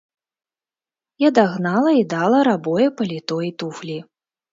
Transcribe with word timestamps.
Я 1.23 1.29
дагнала 1.37 1.91
і 1.97 2.01
дала 2.13 2.39
рабое 2.47 2.87
паліто 3.03 3.37
і 3.49 3.51
туфлі. 3.63 3.99